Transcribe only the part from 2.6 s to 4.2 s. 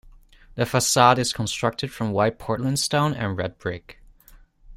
stone and red brick.